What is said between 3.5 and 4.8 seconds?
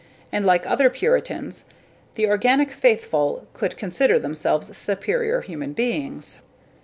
could consider themselves